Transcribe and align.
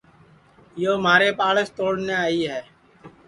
یو 0.83 0.93
مھاریپ 1.03 1.37
آڑس 1.49 1.67
توڑنے 1.77 2.15
آئی 2.25 2.39
ہے 2.51 2.61